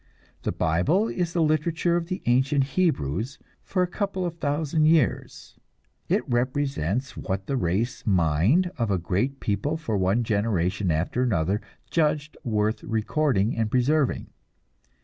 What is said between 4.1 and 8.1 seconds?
of thousand years. It represents what the race